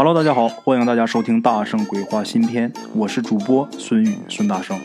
[0.00, 4.78] Hello，大家好，欢迎大家收听《大圣鬼话》新篇，我是主播孙宇，孙大圣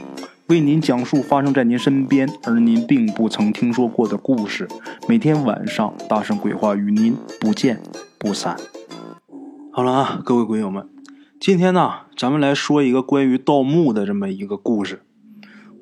[0.47, 4.67] 为您讲述发生在您身边而您并不曾听说过的故事。
[5.07, 7.79] 每天晚上，《大圣鬼话》与您不见
[8.17, 8.57] 不散。
[9.71, 10.89] 好了啊，各位鬼友们，
[11.39, 15.03] 今天呢，咱们来说一个关于盗墓的这么一个故事。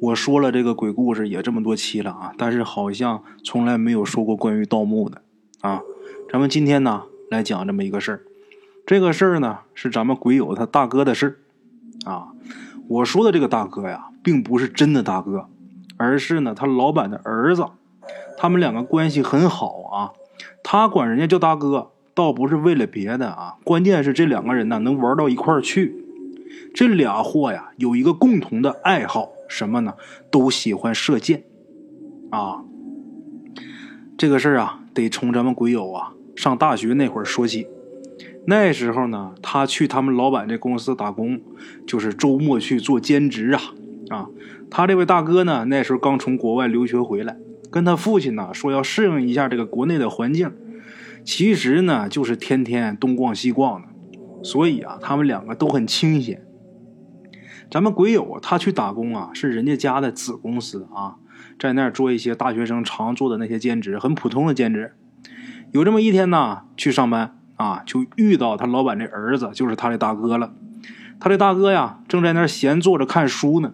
[0.02, 5.21] 我说了这个鬼故事也这么多期了啊，但是好像从来没有说过关于盗墓的
[5.61, 5.79] 啊。
[6.29, 8.23] 咱们今天呢，来讲这么一个事儿。
[8.91, 11.39] 这个事儿呢，是咱们鬼友他大哥的事，
[12.04, 12.33] 啊，
[12.89, 15.47] 我说的这个大哥呀，并不是真的大哥，
[15.95, 17.65] 而是呢他老板的儿子，
[18.37, 20.11] 他们两个关系很好啊，
[20.61, 26.04] 他管人家叫大哥，倒不是为了别的啊，关键是这两个人呢能玩到一块儿去，
[26.75, 29.93] 这俩货呀有一个共同的爱好，什么呢？
[30.29, 31.46] 都喜欢射箭，
[32.30, 32.66] 啊，
[34.17, 37.69] 这个事儿啊，得从咱们鬼友啊上大学那会儿说起。
[38.47, 41.39] 那时候呢，他去他们老板这公司打工，
[41.86, 43.61] 就是周末去做兼职啊
[44.09, 44.27] 啊！
[44.69, 47.38] 他这位大哥呢，那时候刚从国外留学回来，
[47.69, 50.51] 跟他父亲呢说要适应一下这个国内的环境，
[51.23, 53.88] 其实呢就是天天东逛西逛的，
[54.44, 56.41] 所以啊，他们两个都很清闲。
[57.69, 61.17] 咱们鬼友他去打工啊，是人家家的子公司啊，
[61.59, 64.94] 在那儿做一些大学生常做的那些兼职，很普通的兼职。
[65.71, 67.38] 有这么一天呢，去上班。
[67.61, 70.51] 啊，就遇到他老板这儿子，就是他的大哥了。
[71.19, 73.73] 他的大哥呀，正在那闲坐着看书呢。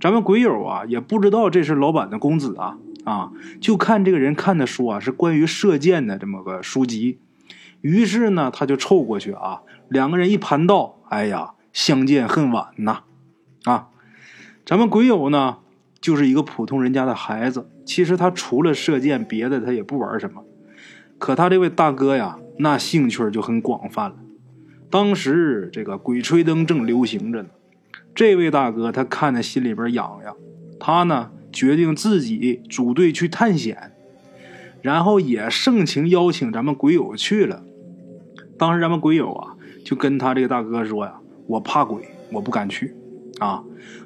[0.00, 7.18] 咱们鬼友啊，也不知道这是老板的公子啊啊，就看这个人看的书啊，是关于射箭的这么个书籍。
[7.80, 13.00] 于是呢，他就凑过去啊，两个人一盘道，哎呀，相见恨晚呐
[13.64, 13.88] 啊！
[14.64, 15.56] 咱们鬼友呢，
[16.00, 20.44] 就是一个普通人家的孩子，其实他除了射箭，别的他也不玩什么。
[21.18, 22.38] 可他这位大哥呀。
[22.58, 24.16] 那兴趣就很广泛了。
[24.90, 27.48] 当时这个《鬼吹灯》正流行着呢，
[28.14, 30.36] 这位大哥他看的心里边痒痒，
[30.78, 33.92] 他呢决定自己组队去探险，
[34.82, 37.64] 然后也盛情邀请咱们鬼友去了。
[38.56, 41.14] 当时咱们鬼友啊就跟他这个大哥说呀
[41.48, 42.94] ：“我怕鬼，我不敢去。”
[43.40, 43.64] 啊，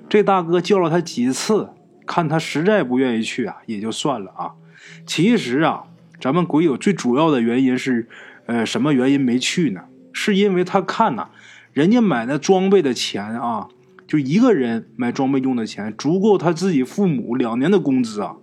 [0.09, 1.69] 这大哥叫了他几次，
[2.06, 4.53] 看他实在不愿意去啊，也就算了啊。
[5.05, 5.84] 其实啊，
[6.19, 8.09] 咱们鬼友最主要的原因是。
[8.49, 9.83] 呃，什么原因没去呢？
[10.11, 11.29] 是因为他看呐，
[11.73, 13.69] 人家买那装备的钱啊，
[14.07, 18.37] 就一个人买装备用的钱，足够他自己父母两年的工资啊。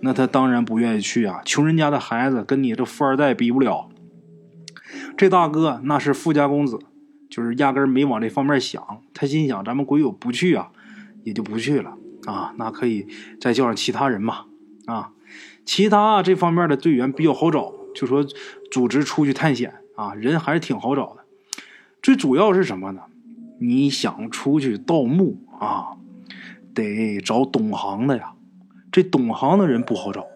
[0.00, 3.88] 那他当然不愿意去啊，穷人家的孩子跟你这富二代比不了。
[5.16, 6.78] 这大哥那是富家公子，
[7.28, 8.82] 就是压根没往这方面想。
[9.12, 10.70] 他心想，咱们鬼友不去啊，
[11.24, 12.54] 也就不去了啊。
[12.56, 13.08] 那可以
[13.40, 14.44] 再叫上其他人嘛
[14.86, 15.10] 啊，
[15.64, 17.72] 其他这方面的队员比较好找。
[17.94, 18.24] 就说
[18.70, 21.24] 组织出去探险啊，人还是挺好找的。
[22.02, 23.02] 最主要是什么呢？
[23.60, 25.96] 你想出去盗墓啊，
[26.74, 28.34] 得找懂行的呀。
[28.92, 30.26] 这懂行的人不好找，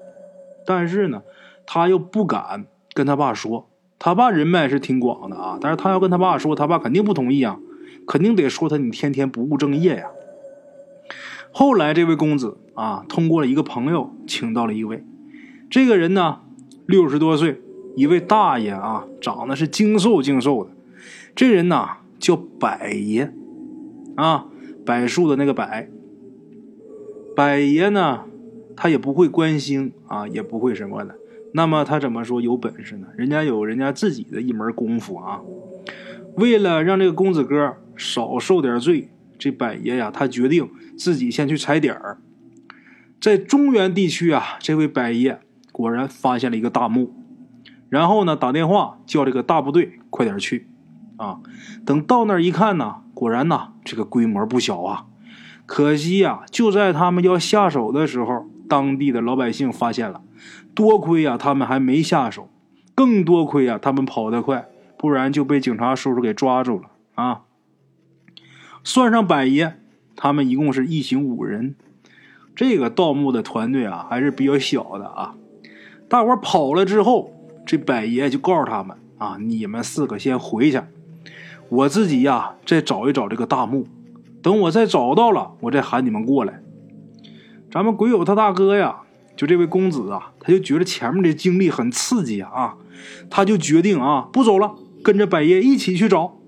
[0.65, 1.23] 但是呢，
[1.67, 3.69] 他又不敢跟他爸说。
[3.99, 7.59] 他爸人脉是挺广的啊，但是他要跟他爸说，他爸肯定不同意啊，
[8.07, 10.07] 肯定得说他你天天不务正业呀。
[11.51, 15.05] 后来这位公子啊，通过了一个朋友，请到了一位
[15.69, 16.43] 这个人呢。
[16.89, 17.61] 六十多岁，
[17.97, 20.71] 一位大爷啊，长得是精瘦精瘦的。
[21.37, 23.31] 这人呐叫百爷，
[24.17, 24.47] 啊，
[24.87, 25.69] 柏树的那个柏。
[27.37, 28.25] 百爷呢，
[28.75, 31.15] 他也不会观星啊，也不会什么的。
[31.53, 33.09] 那么他怎么说有本事呢？
[33.19, 35.43] 人家有人家自己的一门功夫啊。
[36.37, 42.17] 为了让这个公子哥少受点罪，这百爷呀，他决定自己先去踩点儿。
[43.21, 45.41] 在中原地区啊，这位百爷。
[45.79, 47.15] 果然发现了一个大墓，
[47.89, 50.67] 然后呢，打电话叫这个大部队快点去，
[51.17, 51.39] 啊，
[51.87, 55.07] 等到那儿一看呢，果然呐，这个规模不小啊。
[55.67, 60.21] 可惜呀，就在他们要下手的时候，当地的老百姓发现了，
[60.75, 62.51] 多亏呀，他们还没下手，
[62.97, 67.43] 更多亏呀，他们跑得快，不然就被警察叔叔给抓住了啊。
[68.83, 69.79] 算上百爷，
[70.17, 71.77] 他们一共是一行五人，
[72.57, 75.37] 这个盗墓的团队啊，还是比较小的啊。
[76.09, 77.33] 大伙跑了之后，
[77.67, 80.81] 这百爷就告诉他们：“啊，你们四个先回去，
[81.69, 83.87] 我自己呀再找一找这个大墓。
[84.41, 86.63] 等我再找到了，我再喊你们过来。”
[87.71, 89.03] 咱们鬼友他大哥呀，
[89.37, 92.77] 就这位公子啊，他就觉得前面的经历很刺激啊，
[93.29, 94.75] 他就决定啊不走了，
[95.05, 96.39] 跟着百爷一起去找。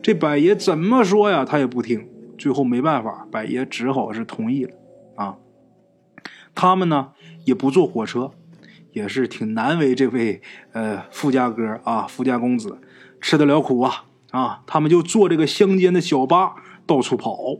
[0.00, 2.06] 这百爷怎么说呀，他也不听。
[2.38, 4.72] 最后没办法，百爷只好是同意了
[5.16, 5.36] 啊。
[6.54, 7.08] 他们呢
[7.44, 8.30] 也不坐火车。
[8.92, 10.42] 也是挺难为这位
[10.72, 12.78] 呃富家哥啊，富家公子
[13.20, 16.54] 吃得了苦啊啊，他们就坐这个乡间的小巴
[16.86, 17.58] 到处跑，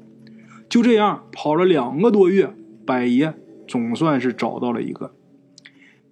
[0.69, 2.55] 就这样跑了两个多月，
[2.87, 3.35] 百爷
[3.67, 5.15] 总算是找到了一个。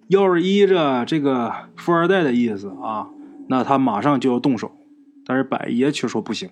[0.07, 3.09] 要是依着这个富二代的意思啊，
[3.47, 4.71] 那他马上就要动手，
[5.25, 6.49] 但是百爷却说不行。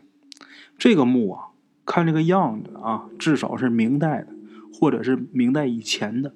[0.77, 1.48] 这个墓啊，
[1.86, 4.27] 看这个样子啊，至少是明代的，
[4.74, 6.33] 或者是明代以前的。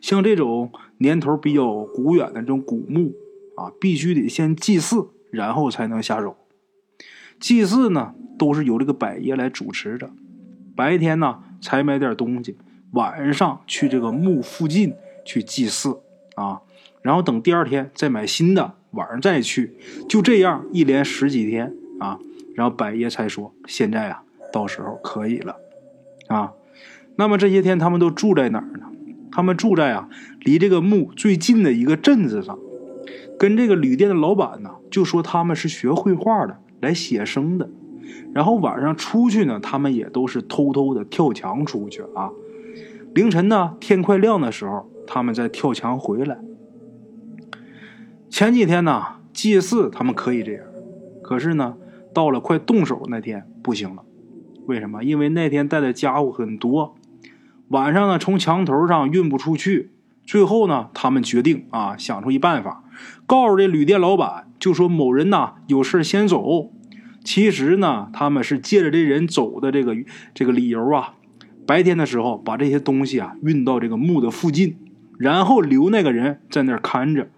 [0.00, 3.14] 像这种年头比较古远的这种古墓
[3.56, 6.36] 啊，必须得先祭祀，然后才能下手。
[7.38, 10.10] 祭祀呢，都是由这个百爷来主持着。
[10.74, 12.56] 白天呢，采买点东西，
[12.92, 14.94] 晚上去这个墓附近
[15.24, 16.00] 去祭祀
[16.34, 16.62] 啊，
[17.02, 19.76] 然后等第二天再买新的，晚上再去，
[20.08, 22.18] 就这样一连十几天啊。
[22.54, 25.56] 然后百爷才说：“现在啊，到时候可以了
[26.28, 26.52] 啊。”
[27.16, 28.85] 那么这些天他们都住在哪儿呢？
[29.36, 30.08] 他们住在啊，
[30.40, 32.58] 离这个墓最近的一个镇子上。
[33.38, 36.56] 跟这个旅店的老板呢，就说他们是学绘画的。
[36.80, 37.70] 来写生的，
[38.34, 42.30] 然后晚上出去呢，他们也都是偷偷的跳墙出去啊。
[43.14, 46.38] 凌晨呢，天快亮的时候，他们再跳墙回来。
[48.30, 49.02] 前几天呢，
[49.32, 50.64] 祭祀他们可以这样，
[51.22, 51.76] 可是呢，
[52.14, 54.02] 到了快动手那天不行了。
[54.66, 55.02] 为什么？
[55.02, 56.95] 因为那天带的家伙很多，
[57.68, 59.90] 晚上呢从墙头上运不出去。
[60.24, 62.82] 最后呢，他们决定啊，想出一办法，
[63.26, 66.72] 告诉这旅店老板，就说某人呐有事先走。
[67.22, 69.96] 其实呢，他们是借着这人走的这个
[70.34, 71.14] 这个理由啊，
[71.64, 74.76] 白天的时候把这些东西啊运到这个墓的附近，
[75.16, 77.30] 然后留那个人在那儿看着。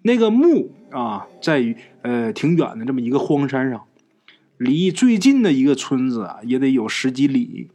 [0.00, 3.82] 那个墓啊，在于呃挺远的这么一个荒山上，
[4.56, 7.68] 离最近的一个村子啊也得有十几里。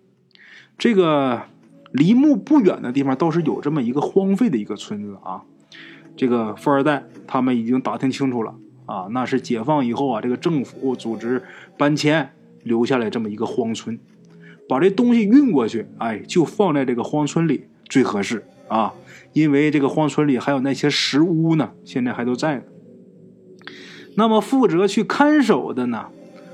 [0.79, 1.43] 这个。
[1.97, 5.41] 离墓不远的地方倒是有这么一个荒废的一个村子啊，
[6.15, 8.53] 这个富二代他们已经打听清楚了
[8.85, 11.41] 啊，那是解放以后啊，这个政府组织
[11.75, 12.29] 搬迁
[12.63, 13.97] 留下来这么一个荒村，
[14.69, 18.93] 把这东西运过去，哎，就放在这个荒村里最合适啊，
[19.33, 22.61] 因为这个荒村里还有那些石屋呢，现在还都在呢。
[24.15, 26.07] 那么负责去看守的呢，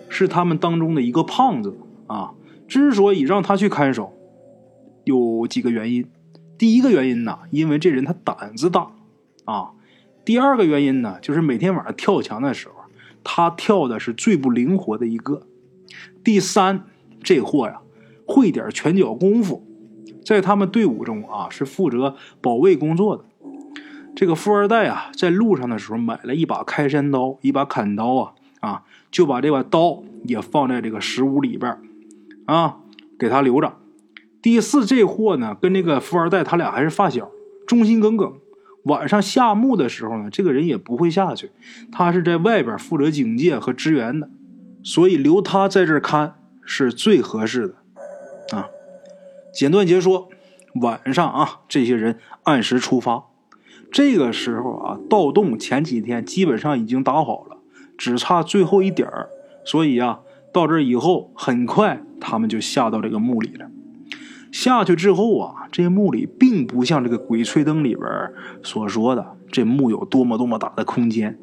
[0.10, 1.76] 是他们当中的一个胖子
[2.08, 2.34] 啊，
[2.68, 4.14] 之所以让他去看守。
[5.04, 6.06] 有几个原因，
[6.58, 8.92] 第一个原因呢，因为这人他胆子大，
[9.46, 9.72] 啊，
[10.24, 12.76] 第二个原因呢，就是每天晚上跳墙的时候，
[13.24, 15.48] 他跳的是最不灵活的一个。
[16.24, 16.86] 第三，
[17.22, 17.82] 这货呀
[18.26, 19.66] 会点拳脚功夫，
[20.26, 23.26] 在他们队伍中啊是负责保卫工作的。
[24.16, 31.78] 这个富二代啊，在路上的时候买了一把开山刀，一把砍刀啊啊，就把这把刀也放在这个石屋里边
[32.46, 32.78] 啊，
[33.18, 33.74] 给他留着。
[34.44, 37.32] 第四，这货呢跟那个富二代他俩还是发小，
[37.66, 38.34] 忠心耿耿。
[38.84, 41.52] 晚上下墓的时候呢，这个人也不会下去，
[41.94, 44.30] 他是在外边负责警戒和支援的，
[44.84, 46.36] 所以留他在这儿看
[46.66, 48.58] 是最合适的。
[48.58, 48.68] 啊，
[49.54, 50.28] 简短截说，
[50.82, 53.24] 晚上啊，这些人按时出发。
[53.90, 57.60] 这个时候啊，盗洞前几天基本上已经打好了，
[57.98, 59.30] 只差最后一点儿，
[59.64, 60.20] 所以啊，
[60.52, 63.70] 到这以后很快他们就下到这个墓里了。
[64.54, 68.08] 下去之后啊，这墓里并不像这个《鬼吹灯》里边
[68.62, 71.40] 所说的这墓有多么多么大的空间。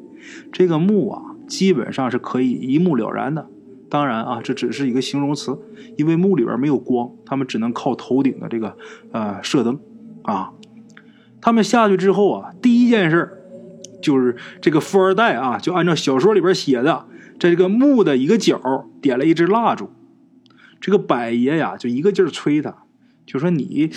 [0.49, 3.49] 这个墓啊，基本上是可以一目了然的。
[3.89, 5.59] 当然啊，这只是一个形容词，
[5.97, 8.77] 因为墓里边没有光，他们只能靠头顶的这个
[9.11, 9.77] 呃射灯
[10.21, 10.53] 啊。
[11.41, 13.29] 他们下去之后啊，第一件事
[14.01, 17.05] 就是这个富二代啊，就按照小说里边写的，
[17.37, 19.89] 在这个墓的一个角点了一支蜡烛。
[20.79, 22.73] 这个百爷呀，就一个劲儿催他。
[23.31, 23.89] 就说你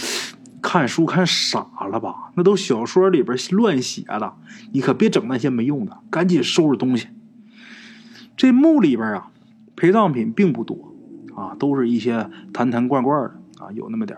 [0.62, 2.30] 看书看傻了吧？
[2.36, 4.32] 那都小说里边乱写的，
[4.72, 7.08] 你可别整那些没用的，赶紧收拾东西。
[8.36, 9.32] 这墓里边啊，
[9.74, 10.94] 陪葬品并不多
[11.34, 14.16] 啊，都是一些坛坛罐罐的啊，有那么点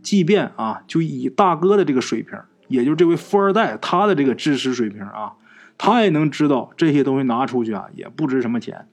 [0.00, 5.34] 即便啊，就以大哥的这个水平，也就这位富二代他的这个知识水平啊，
[5.76, 8.88] 他也能知道这些东西拿出去啊，也不值什么钱。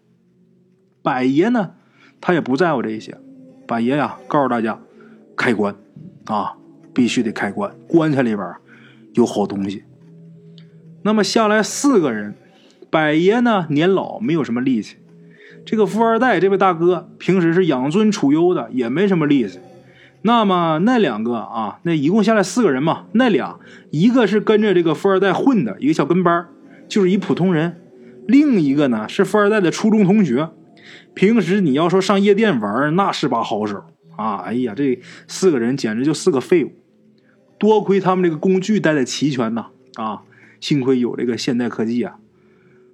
[1.01, 1.71] 百爷呢，
[2.19, 3.17] 他也不在乎这些。
[3.65, 4.77] 百爷呀，告诉大家。
[5.35, 5.75] 开棺，
[6.25, 6.53] 啊，
[6.93, 7.75] 必须得开棺。
[7.87, 8.53] 棺材里边
[9.13, 9.83] 有好东西。
[11.03, 12.35] 那么下来四个人，
[12.89, 14.97] 百爷呢年老，没有什么力气。
[15.65, 19.59] 这个富二代这位大哥平时是养尊处优的，也没什么力气。
[20.21, 23.59] 那么那两个啊，那一共下来四个人嘛，那俩
[23.91, 26.47] 一个是跟着这个富二代混的一个小跟班，
[26.87, 27.71] 就是一普通人；
[28.27, 30.49] 另一个呢是富二代的初中同学，
[31.13, 33.83] 平时你要说上夜店玩，那是把好手。
[34.15, 36.71] 啊，哎呀，这四个人简直就四个废物！
[37.57, 39.67] 多亏他们这个工具带的齐全呐！
[39.95, 40.23] 啊，
[40.59, 42.17] 幸亏有这个现代科技啊。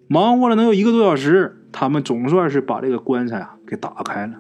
[0.07, 4.35] 忙活了能有一个多小时，他们总算是把这个棺材啊给打开了。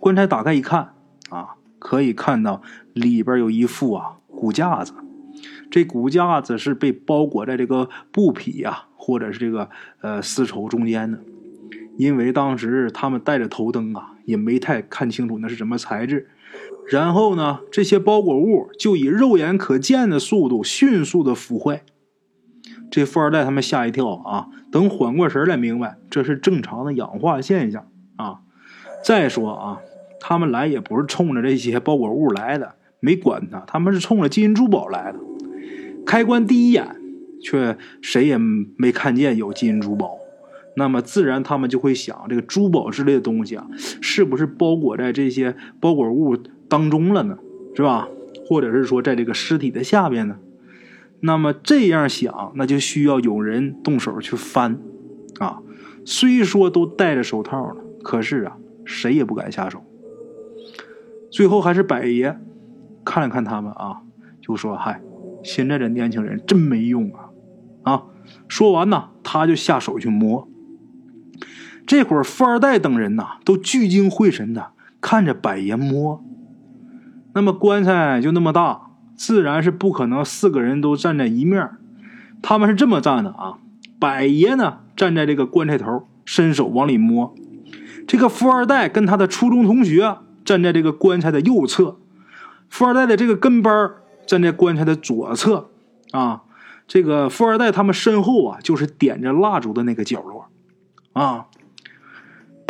[0.00, 0.94] 棺材打开一看
[1.30, 2.62] 啊，可以看到
[2.92, 4.92] 里边有一副啊骨架子，
[5.70, 11.18] 这骨架子是被包裹在这个布匹呀，或者是这个呃丝绸中间的。
[11.96, 16.28] 因为当时他们带着头灯啊，也没太看清楚那是什么材质。
[16.90, 21.82] 然后呢，这些包裹物就以肉眼可见的速度迅速的腐坏。
[22.90, 24.48] 这富二代他们吓一跳啊！
[24.70, 28.40] 等缓过神来，明白这是正常的氧化现象啊。
[29.02, 29.80] 再说啊，
[30.20, 35.18] 他们来也不是冲着这些包裹物来的，没管他，他们是冲着金银珠宝来的。
[36.04, 36.96] 开棺第一眼，
[37.42, 38.36] 却谁也
[38.76, 40.10] 没看见有金银珠宝，
[40.74, 43.66] 那么自然他们就会想，这个珠宝之类的东西啊，
[44.00, 46.36] 是不是包裹在这些包裹物
[46.68, 47.38] 当中了呢？
[47.74, 48.08] 是吧？
[48.46, 50.36] 或者是说，在这个尸体的下边呢？
[51.20, 54.78] 那么这样想，那就需要有人动手去翻，
[55.38, 55.60] 啊，
[56.04, 59.84] 虽说都戴着手套了，可是啊，谁也不敢下手。
[61.30, 62.38] 最后还是百爷
[63.04, 64.02] 看了看他们啊，
[64.40, 65.00] 就说：“嗨，
[65.42, 67.30] 现在这年轻人真没用啊！”
[67.84, 68.06] 啊，
[68.48, 70.48] 说完呢，他就下手去摸。
[71.86, 76.22] 这会儿富二代等人呐，都聚精会神的看着百爷摸。
[77.34, 78.88] 那么棺材就那么大。
[79.14, 81.70] 自然是不可能四个人都站在一面
[82.40, 83.58] 他们是这么站的啊。
[84.00, 87.32] 百爷呢站在这个棺材头，伸手往里摸。
[88.08, 91.98] 这个富二代跟他的初中同学站在这个棺材的右侧，
[92.68, 93.92] 富二代的这个跟班
[94.26, 95.70] 站在棺材的左侧
[96.10, 96.42] 啊。
[96.88, 100.46] 这个富二代他们身后啊，就是点着蜡烛的那个角落
[101.12, 101.46] 啊。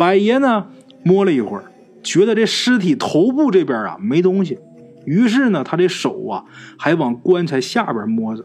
[0.03, 0.67] 百爷呢
[1.01, 1.71] 摸了一会儿，
[2.03, 4.59] 觉得这尸体头部这边啊没东西。
[5.05, 6.43] 于是呢，他这手啊
[6.77, 8.43] 还往棺材下边摸着，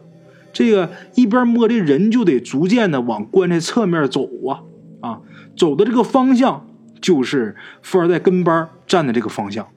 [0.53, 4.63] 这个一边摸这人就得逐渐的往棺材侧面走啊
[5.01, 5.19] 啊，
[5.57, 6.65] 走的这个方向
[7.01, 9.67] 就是富二代跟班站的这个方向。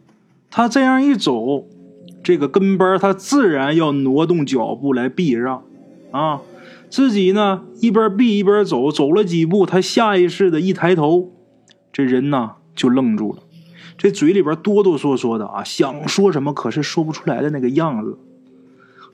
[0.48, 1.66] 他这样一走，
[2.22, 5.64] 这个跟班他自然要挪动脚步来避让
[6.12, 6.42] 啊，
[6.88, 11.31] 自己呢一边避一边走，走了几步，他下意识的一抬头，
[11.92, 13.42] 这人呢就愣住了。
[13.98, 18.18] 这嘴里边哆哆嗦嗦的啊，想说什么可是说不出来的那个样子。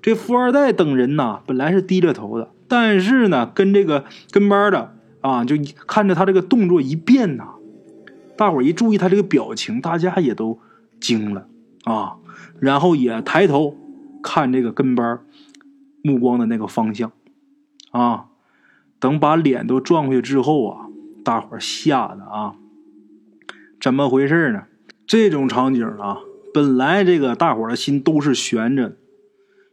[0.00, 5.56] 这富二代等人呢，本来是低着头的，但是呢，跟这个跟班的啊，就
[5.86, 7.54] 看着他这个动作一变呐，
[8.36, 10.60] 大伙一注意他这个表情，大家也都
[11.00, 11.48] 惊了
[11.82, 12.16] 啊，
[12.60, 13.76] 然后也抬头
[14.22, 15.20] 看这个跟班
[16.02, 17.10] 目光的那个方向
[17.90, 18.26] 啊。
[19.00, 20.86] 等把脸都转过去之后啊，
[21.24, 22.54] 大伙吓得啊，
[23.80, 24.64] 怎么回事呢？
[25.06, 26.18] 这种场景啊，
[26.52, 28.96] 本来这个大伙的心都是悬着的。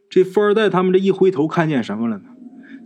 [0.08, 2.24] 这富二代他们这一回头，看见什么了呢？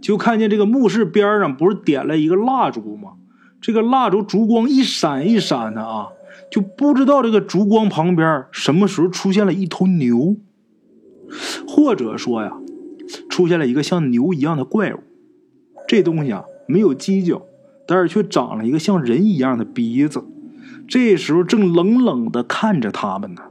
[0.00, 3.12] 就看见这个墓室边上不是点了一个蜡烛吗？
[3.61, 6.09] 这个蜡烛烛光一闪一闪的啊，
[6.50, 10.37] 就不知道这个烛光旁边什么时候出现了一头牛，
[11.69, 12.57] 或者说呀，
[13.29, 15.00] 出现了一个像牛一样的怪物。
[15.87, 17.43] 这东西啊，没有犄角，
[17.87, 20.25] 但是却长了一个像人一样的鼻子。
[20.90, 23.42] 这时候正冷冷的看着他们呢，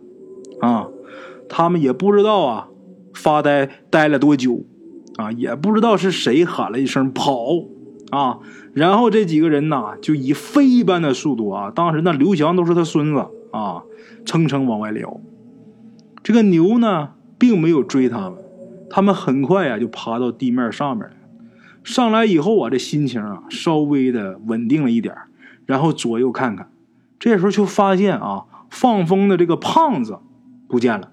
[0.59, 0.87] 啊，
[1.47, 2.67] 他们也不知道啊，
[3.13, 4.65] 发呆呆了多久，
[5.15, 7.47] 啊，也不知道是谁喊了一声跑，
[8.09, 8.39] 啊，
[8.73, 13.83] 然后这几个人呐，就以飞一般的速度啊，当时那刘翔都是他孙子啊，
[14.25, 15.21] 蹭蹭往外撩。
[16.21, 18.33] 这个牛呢，并没有追他们，
[18.89, 21.15] 他们很快呀就爬到地面上面了。
[21.85, 25.15] 上来以后啊，这心情啊稍微的稳定了一点，
[25.65, 26.69] 然后左右看看。
[27.19, 30.19] 这时候就发现啊，放风的这个胖子
[30.69, 31.11] 不见了，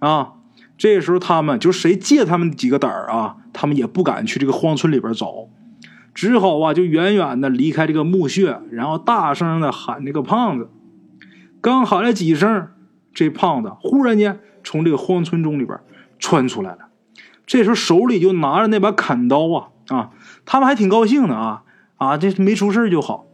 [0.00, 0.32] 啊，
[0.76, 5.48] 这时候他们就谁借他们几个胆儿啊，他们也不敢去这个荒村里边找，
[6.12, 10.68] 只好啊就远远的离开这个墓穴，然后大声的喊这个胖子。
[11.60, 12.68] 刚喊了几声，
[13.14, 15.78] 这胖子忽然间从这个荒村中里边
[16.18, 16.88] 窜出来了，
[17.46, 20.10] 这时候手里就拿着那把砍刀啊啊，
[20.44, 21.62] 他们还挺高兴的啊
[21.96, 23.25] 啊，这没出事就好。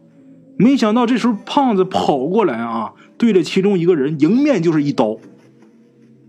[0.55, 5.17] 没想到这时候胖子跑过来啊，对着其中一个人迎面就是一刀，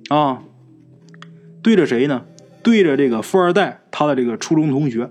[0.08, 0.42] 啊，
[1.62, 2.24] 对着谁呢？
[2.62, 5.10] 对着这个富二代他的这个初中同学，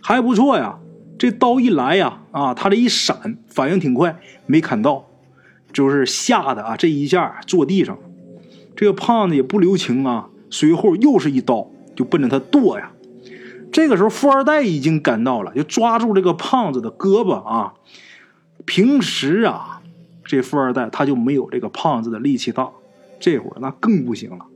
[0.00, 0.78] 还不错呀。
[1.18, 5.06] 这刀一来呀，啊，他这一闪，反应挺快，没砍到，
[5.72, 7.98] 就是吓得啊，这一下坐地上。
[8.74, 12.90] 这个胖子也不留情啊，随后又是一刀，就奔着他剁呀。
[13.70, 17.74] 这个时候富二代已经赶到了，就抓住这个胖子的胳膊啊。
[18.64, 19.82] 平时啊，
[20.24, 22.70] 这富二代他就没有这个胖子的力气大，
[23.20, 24.46] 这会儿那更不行了。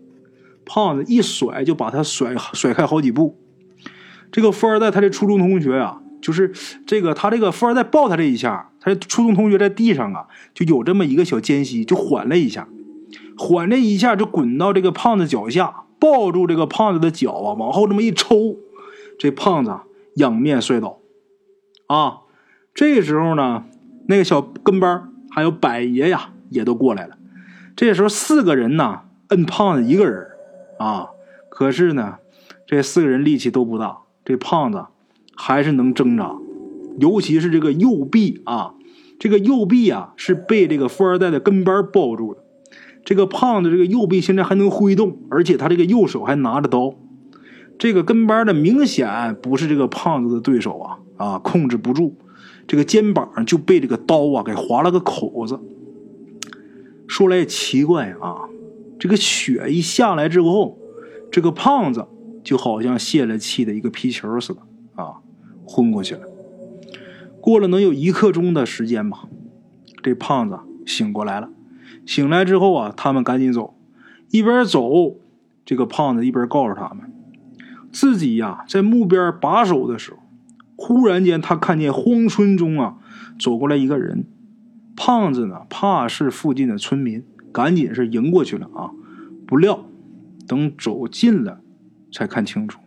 [0.64, 3.38] 胖子一甩就把他甩甩开好几步。
[4.32, 6.52] 这个富二代他的初中同学啊，就是
[6.86, 12.68] 这个他这个富二代抱他这一下，他初中同学在地上啊，就有这么一个小间隙，就缓了一下，
[13.38, 18.56] 缓这一下就滚到这个胖子脚下，抱住这个胖子的脚啊，往后这么一抽，
[19.18, 19.72] 这胖子
[20.14, 20.98] 仰面摔倒。
[21.86, 22.22] 啊，
[22.74, 23.64] 这时候呢，
[24.08, 27.16] 那个小跟班还有百爷呀，也都过来了。
[27.74, 30.26] 这时候四个人呢，摁胖子一个人
[30.78, 31.08] 啊，
[31.48, 32.16] 可是呢，
[32.66, 34.86] 这四个人力气都不大，这胖子
[35.34, 36.36] 还是能挣扎，
[36.98, 38.74] 尤其是这个右臂啊，
[39.18, 42.40] 这个右臂啊是被这个富二代的跟班抱住的。
[43.04, 46.94] 这个胖子这个右臂现在还能挥动，而且他这个右手还拿着刀。
[47.78, 50.98] 这个跟班的明显不是这个胖子的对手啊。
[51.16, 52.14] 啊，控制不住，
[52.66, 55.60] 这个肩膀就被这个刀啊给划了个口子。
[57.08, 58.48] 说来也奇怪啊，
[58.98, 60.76] 这个血一下来之后，
[61.30, 62.06] 这个胖子
[62.42, 64.60] 就好像泄了气的一个皮球似的
[64.96, 65.20] 啊，
[65.64, 66.22] 昏过去了。
[67.40, 69.28] 过了能有一刻钟的时间吧，
[70.02, 71.48] 这胖子醒过来了。
[72.04, 73.76] 醒来之后啊，他们赶紧走，
[74.30, 75.16] 一边走，
[75.64, 77.12] 这个胖子一边告诉他们，
[77.92, 80.18] 自己呀在木边把守的时候。
[80.76, 82.98] 忽然间，他看见荒村中啊
[83.38, 84.26] 走过来一个人，
[84.94, 88.92] 胖子呢怕是附近的村民，赶紧是迎过去了啊。
[89.46, 89.86] 不料
[90.46, 91.60] 等走近了，
[92.12, 92.78] 才看清楚，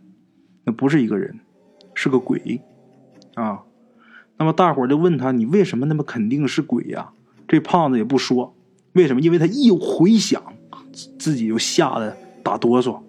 [0.66, 1.40] 那不是一个人，
[1.96, 2.62] 是个鬼
[3.34, 3.64] 啊。
[4.38, 7.10] 那么大伙就问他：“你为什么那么肯定是鬼呀？”
[7.48, 8.56] 这胖子也不说
[8.94, 10.42] 为什么，因为他一回想，
[11.18, 13.00] 自己就吓得打哆嗦。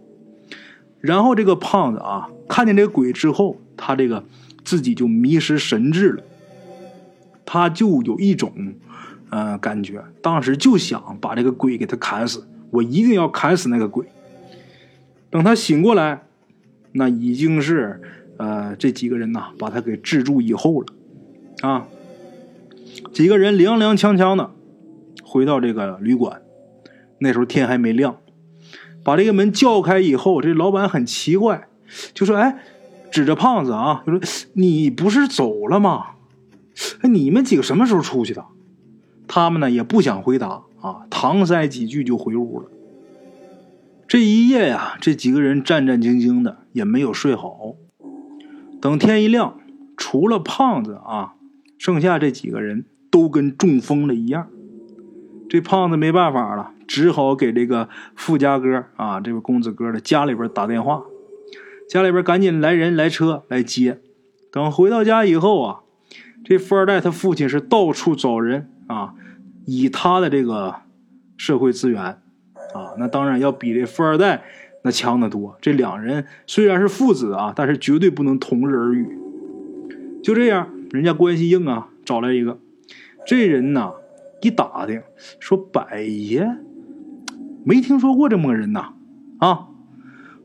[1.01, 4.25] 然后这个胖子啊看见这个鬼之后，他这个。
[4.71, 6.23] 自己就迷失神智了，
[7.45, 8.53] 他就有一种，
[9.29, 14.07] 呃，感觉，当时就想把这个鬼给他砍死，我一定要砍死那个鬼。
[15.29, 16.23] 等他醒过来，
[16.93, 18.01] 那已经是，
[18.37, 20.87] 呃，这几个人呐，把他给制住以后了，
[21.69, 21.89] 啊，
[23.13, 24.53] 几个人踉踉跄跄的
[25.25, 26.43] 回到这个旅馆，
[27.19, 28.19] 那时候天还没亮，
[29.03, 31.67] 把这个门叫开以后，这老板很奇怪，
[32.15, 32.57] 就说：“哎。”
[33.11, 34.21] 指着胖子啊，就说
[34.55, 36.07] ：“你不是走了吗？
[37.03, 38.45] 你们几个什么时候出去的？”
[39.27, 42.69] 他们呢也不想回答啊，搪塞几句就回屋了。
[44.09, 47.75] 这一夜呀，这几个人战战兢兢的，也没有睡好。
[48.81, 49.61] 等天一亮，
[49.97, 51.35] 除了胖子啊，
[51.79, 54.49] 剩下这几个人都跟中风了一样。
[55.49, 61.03] 这胖子没办法了，只好给这个富家哥啊，这位公子哥的家里边打电话。
[61.91, 63.99] 家里边赶紧来人来车来接，
[64.53, 65.81] 等回到家以后啊，
[66.45, 69.15] 这富二代他父亲是到处找人啊，
[69.67, 70.73] 以他的这个
[71.37, 74.45] 社会资源啊，那当然要比这富二代
[74.85, 75.59] 那强得多。
[75.61, 79.19] 这两人虽然是父子啊，但是绝对不能同日而语。
[80.23, 82.61] 就这样，人家关系硬啊，找来一个
[83.27, 83.95] 这人呢，
[84.43, 85.03] 一打听
[85.41, 86.57] 说百爷
[87.65, 88.93] 没听说过这么个人呐，
[89.39, 89.67] 啊。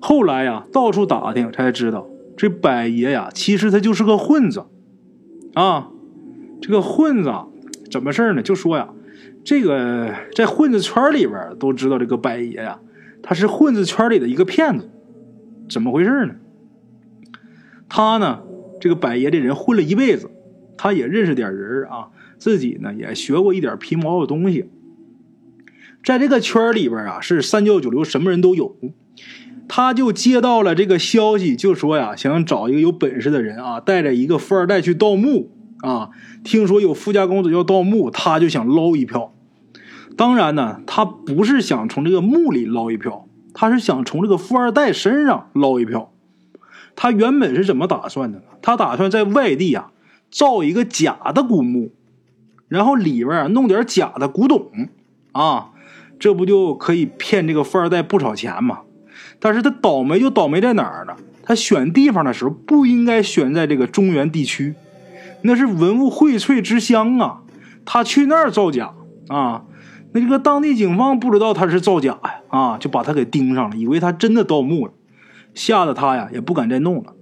[0.07, 4.63] 后来呀，到处打听才知道，这百爷呀，其实他就是个混子，
[5.55, 5.89] 啊，
[6.61, 7.33] 这个混子
[7.89, 8.43] 怎么事呢？
[8.43, 8.89] 就说呀，
[9.43, 12.79] 这个在混子圈里边都知道，这个百爷呀，
[13.23, 14.91] 他是混子圈里的一个骗子，
[15.67, 16.35] 怎么回事呢？
[17.89, 18.43] 他呢，
[18.79, 20.29] 这个百爷这人混了一辈子，
[20.77, 24.69] 他也认识点人啊，自己呢也学过一点皮毛的东西，
[26.03, 28.77] 在这个圈里边啊，是三教九流，什么人都有。
[29.67, 35.51] 他就接到了这个消息，就说呀，想找一个有本事的人啊，带着一个富二代去盗墓
[35.81, 36.09] 啊。
[36.43, 39.33] 听说有富家公子要盗墓，他就想捞一票。
[40.15, 46.11] 当然呢，他不是想从这个墓里捞一票，他是想从这个富二代身上捞一票。
[46.95, 48.45] 他原本是怎么打算的呢？
[48.61, 49.91] 他打算在外地啊
[50.31, 51.91] 造一个假的古墓，
[52.69, 54.69] 然后里边弄点假的古董
[55.33, 55.71] 啊，
[56.17, 58.83] 这不就可以骗这个富二代不少钱吗？
[59.45, 61.15] 但是他倒霉就倒霉在哪儿呢？
[61.43, 64.73] 他选地方的时候不应该选在这个中原地区，
[65.43, 67.41] 那是文物荟萃之乡啊！
[67.85, 68.91] 他去那儿造假
[69.27, 69.65] 啊！
[70.13, 74.93] 那个当地警方不知道他是造假呀，啊，就把他给盯上了，以为他真的盗墓了，
[75.53, 77.13] 吓得他呀也不敢再弄了。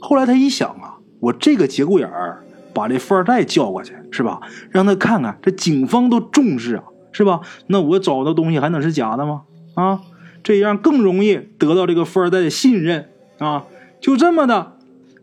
[0.00, 4.40] 后来他一想啊，我这个节骨眼儿把这富二代叫过去是吧？
[4.70, 7.40] 让他看看这警方都重视啊，是吧？
[7.66, 9.42] 那我找的东西还能是假的吗？
[9.74, 10.00] 啊！
[10.46, 13.64] 这样更容易得到这个富二代的信任啊！
[14.00, 14.76] 就这么的，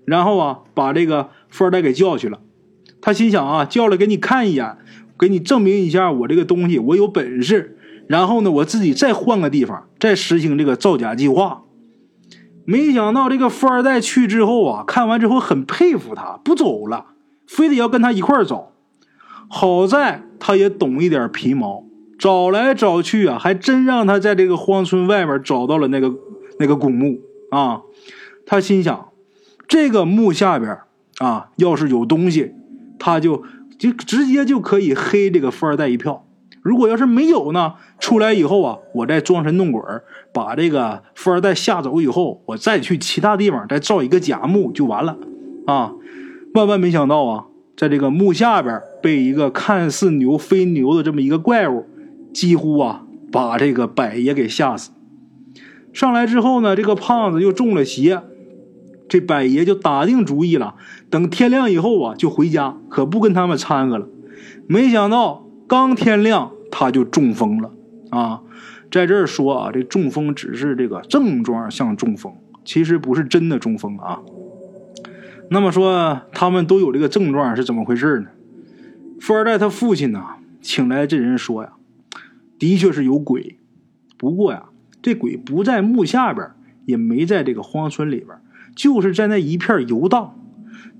[0.03, 2.41] 然后啊，把这个富二代给叫去了。
[2.99, 4.75] 他心想啊，叫来给你看一眼，
[5.17, 7.77] 给你证明一下我这个东西我有本事。
[8.07, 11.63] 然后呢，我自己再换个地方，再实行这个造假计划。
[12.65, 17.05] 没想到这个富二代去之后啊，看完之后很佩服他，不走了，
[17.47, 18.73] 非得要跟他一块儿找。
[19.47, 21.82] 好在他也懂一点皮毛，
[22.23, 26.09] 找来找去啊，还真让他在这个荒村外边找到了那个
[26.57, 27.81] 那个古墓啊。
[28.45, 29.09] 他心想，
[29.67, 30.77] 这个墓下边
[31.17, 32.53] 啊，要是有东西，
[32.97, 33.43] 他就
[33.77, 36.25] 就直接就可以黑这个富二代一票。
[36.61, 39.81] 如果要是没有呢，出来以后啊，我再装神弄鬼
[40.33, 45.17] 把这个富二代吓走以后，我再去其他地方再造一个假墓就完了
[45.65, 45.91] 啊。
[46.53, 51.85] 万万没想到啊，在这个墓下边被一个看似牛非牛的这么一个怪物，
[52.33, 54.91] 几乎啊把这个百爷给吓死。
[55.93, 58.21] 上来之后呢，这个胖子又中了邪。
[59.09, 60.75] 这百爷就打定主意了，
[61.09, 64.07] 等天亮以后啊，就回家，可不跟他们掺和了。
[64.65, 67.71] 没想到刚天亮，他就中风了
[68.09, 68.41] 啊！
[68.89, 72.33] 在这儿说啊，这中风只是这个症状像中风，
[72.65, 74.21] 其实不是真的中风啊。
[75.49, 78.27] 那么说他们都有这个症状是怎么回事呢？
[79.19, 80.23] 富二代他父亲呢，
[80.61, 81.73] 请来这人说呀，
[82.63, 83.57] 的确是有鬼，
[84.15, 84.63] 不过呀，
[85.01, 86.47] 这鬼不在墓下边，
[86.85, 88.29] 也没在这个荒村里边。
[88.73, 90.39] 就是在那一片游荡，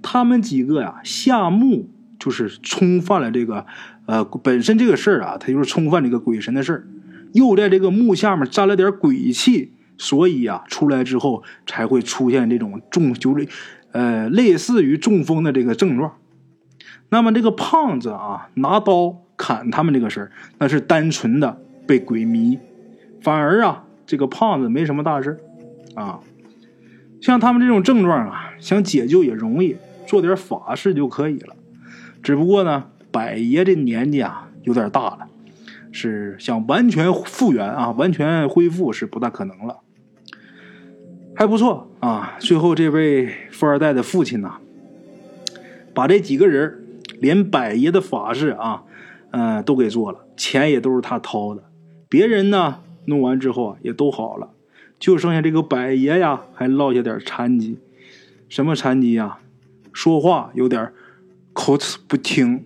[0.01, 3.65] 他们几个呀下墓就是冲犯了这个，
[4.07, 6.87] 呃，本身这个事儿啊，他就是冲犯这个鬼神的事儿，
[7.31, 13.47] 又在这个墓下面沾了点鬼气，所以啊，出来之后才会出现这种中就是，
[13.93, 16.11] 呃，类似于中风的这个症状。
[17.13, 22.57] 那么这个胖子啊，拿刀砍他们这个事儿，那是单纯的被鬼迷，
[23.21, 25.37] 反而啊，这个胖子没什么大事
[25.93, 26.21] 啊。
[27.21, 29.75] 像他们这种症状啊，想解救也容易，
[30.07, 31.55] 做点法事就可以了。
[32.23, 35.27] 只不过呢，百爷这年纪啊有点大了，
[35.91, 39.81] 是想完全复原啊，完全恢复是不大可能了。
[41.35, 44.53] 还不错啊，最后这位富二代的父亲呢，
[45.93, 46.79] 把这几个人
[47.23, 48.83] 连百爷的法事啊，
[49.31, 51.63] 嗯，都给做了，钱也都是他掏的。
[52.09, 54.49] 别人呢弄完之后啊，也都好了。
[54.99, 57.77] 就剩下这个百爷呀，还落下点残疾，
[58.49, 59.39] 什么残疾呀？
[59.93, 60.91] 说话有点
[61.53, 62.65] 口齿不清。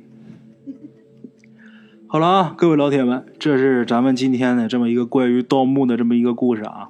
[2.08, 6.90] 好了啊，各位老铁们，这是咱们今天的这么一个关于盗墓的这么一个故事啊。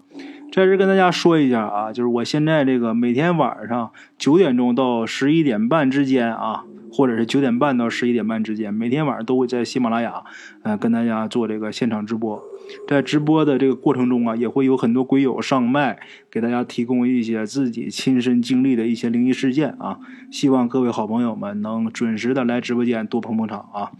[0.52, 10.24] 在这跟大家说一下啊，就是我现在这个每天晚上九点钟到十一点半之间啊，或者是九点半到十一点半之间，每天晚上都会在喜马拉雅，
[10.64, 12.42] 呃，跟大家做这个现场直播。
[12.88, 16.00] 在直播的这个过程中啊，也会有很多鬼友上麦，
[16.30, 20.00] 给大家提供一些自己亲身经历的一些灵异事件啊。
[20.32, 23.92] 希望各位好朋友们能准时的来直播间多捧捧场啊！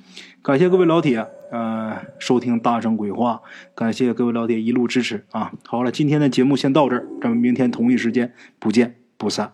[0.42, 3.42] 感谢各位老铁，呃，收听大圣鬼话，
[3.76, 5.52] 感谢各位老铁一路支持啊！
[5.66, 9.54] 好了，今天的节目先到这儿，咱们明天同一时间不见不散。